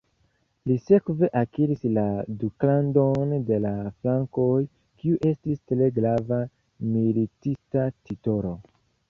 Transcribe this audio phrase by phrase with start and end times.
[0.69, 2.05] Li sekve akiris la
[2.43, 4.57] "Duklandon de la Frankoj",
[5.05, 6.41] kiu estis tre grava
[6.97, 8.57] militista titolo.